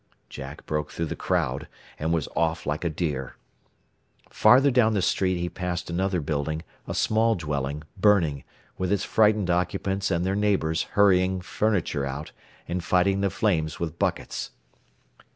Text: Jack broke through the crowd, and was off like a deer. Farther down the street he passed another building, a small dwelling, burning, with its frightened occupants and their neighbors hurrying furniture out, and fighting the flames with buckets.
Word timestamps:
Jack 0.31 0.65
broke 0.65 0.89
through 0.89 1.05
the 1.05 1.15
crowd, 1.15 1.67
and 1.99 2.11
was 2.11 2.27
off 2.35 2.65
like 2.65 2.83
a 2.83 2.89
deer. 2.89 3.35
Farther 4.31 4.71
down 4.71 4.95
the 4.95 5.01
street 5.03 5.37
he 5.39 5.47
passed 5.47 5.91
another 5.91 6.19
building, 6.21 6.63
a 6.87 6.95
small 6.95 7.35
dwelling, 7.35 7.83
burning, 7.95 8.43
with 8.79 8.91
its 8.91 9.03
frightened 9.03 9.51
occupants 9.51 10.09
and 10.09 10.25
their 10.25 10.33
neighbors 10.35 10.81
hurrying 10.97 11.39
furniture 11.39 12.03
out, 12.03 12.31
and 12.67 12.83
fighting 12.83 13.21
the 13.21 13.29
flames 13.29 13.79
with 13.79 13.99
buckets. 13.99 14.49